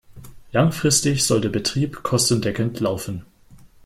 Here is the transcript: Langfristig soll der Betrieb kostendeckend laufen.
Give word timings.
Langfristig 0.51 1.23
soll 1.27 1.41
der 1.41 1.49
Betrieb 1.49 2.01
kostendeckend 2.01 2.79
laufen. 2.79 3.23